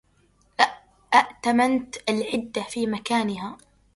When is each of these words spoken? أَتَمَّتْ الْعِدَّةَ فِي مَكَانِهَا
أَتَمَّتْ 1.13 2.03
الْعِدَّةَ 2.09 2.61
فِي 2.63 2.87
مَكَانِهَا 2.87 3.57